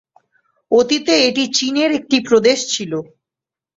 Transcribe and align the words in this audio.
অতীতে 0.71 1.13
এটি 1.27 1.43
চীনের 1.57 1.89
একটি 1.91 2.17
প্রদেশ 2.27 2.59
ছিল। 2.73 2.91